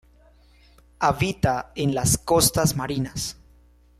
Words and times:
Habita 0.99 1.73
en 1.75 1.93
las 1.93 2.17
costas 2.17 2.75
marinas. 2.75 3.37